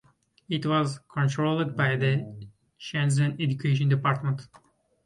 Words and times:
It 0.49 0.65
was 0.65 0.99
controlled 1.07 1.77
by 1.77 1.95
the 1.95 2.25
Shenzhen 2.79 3.39
Education 3.39 3.87
Department. 3.87 4.47